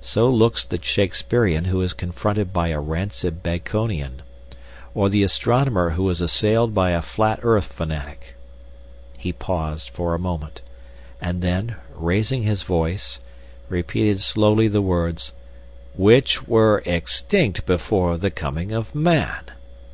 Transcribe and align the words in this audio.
So 0.00 0.30
looks 0.30 0.64
the 0.64 0.78
Shakespearean 0.80 1.66
who 1.66 1.82
is 1.82 1.92
confronted 1.92 2.50
by 2.50 2.68
a 2.68 2.80
rancid 2.80 3.42
Baconian, 3.42 4.22
or 4.94 5.10
the 5.10 5.22
astronomer 5.22 5.90
who 5.90 6.08
is 6.08 6.22
assailed 6.22 6.72
by 6.72 6.92
a 6.92 7.02
flat 7.02 7.40
earth 7.42 7.74
fanatic. 7.74 8.36
He 9.18 9.34
paused 9.34 9.90
for 9.90 10.14
a 10.14 10.18
moment, 10.18 10.62
and 11.20 11.42
then, 11.42 11.76
raising 11.94 12.42
his 12.44 12.62
voice, 12.62 13.18
repeated 13.68 14.20
slowly 14.20 14.66
the 14.66 14.80
words: 14.80 15.32
"Which 15.94 16.48
were 16.48 16.82
extinct 16.86 17.66
before 17.66 18.16
the 18.16 18.30
coming 18.30 18.72
of 18.72 18.94
man." 18.94 19.44